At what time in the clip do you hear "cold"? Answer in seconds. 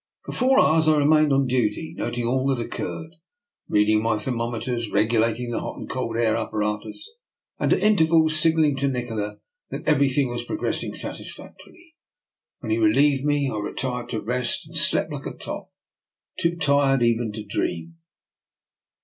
5.87-6.17